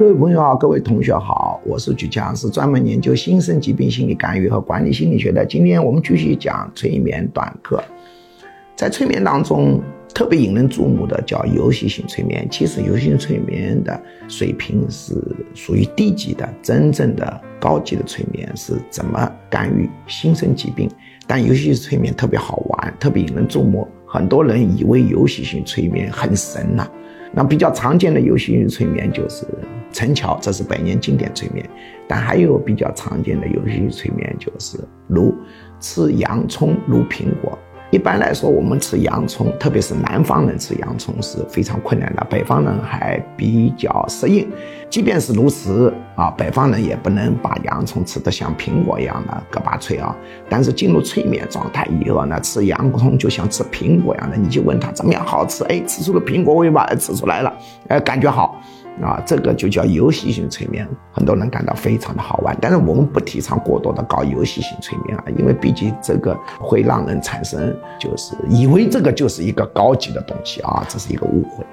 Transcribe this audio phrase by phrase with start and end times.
[0.00, 5.44] 各位朋友好，各位同学好，我是举强，是专门研究新生疾病心理干预和管理心理学的。
[5.44, 7.84] 今天我们继续讲催眠短课。
[8.74, 9.78] 在催眠当中，
[10.14, 12.48] 特别引人注目的叫游戏性催眠。
[12.50, 15.12] 其实游戏性催眠的水平是
[15.52, 20.88] 属于低级的，真正的高级的催眠是怎么干预新生疾病？
[21.26, 23.86] 但游戏性催眠特别好玩，特别引人注目。
[24.06, 26.90] 很多人以为游戏性催眠很神呐。
[27.32, 29.44] 那比较常见的游戏性催眠就是
[30.00, 31.68] 陈桥，这是百年经典催眠。
[32.08, 35.34] 但还有比较常见的游戏性催眠就是如
[35.78, 37.58] 吃洋葱如苹果。
[37.90, 44.48] 一般来说，我们吃洋葱，特别是南方人吃洋葱是非常困难的，北方人还比较适应。
[44.88, 50.16] 即便是如此啊，北方人也不能把洋葱吃得像苹果一样的嘎巴脆啊。
[50.48, 57.52] 但是进入催眠状态以后呢，吃洋葱就像吃苹果一样的，你就问他怎么样好吃，哎，吃出了苹果味吧，吃出来了，
[57.88, 58.58] 哎，感觉好。
[59.02, 62.56] 啊，这个就叫游戏性催眠，很多人感到非常的好玩。
[62.60, 71.64] 但是我们不提倡过多的搞游戏性催眠啊，因为毕竟这个会让人产生就是以为这个就是一个高级的东西啊，这是一个误会。